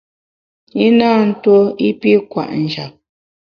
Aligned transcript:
I 0.85 0.87
na 0.97 1.09
ntuo 1.27 1.59
i 1.87 1.89
pi 1.99 2.11
kwet 2.31 2.51
njap. 2.63 2.91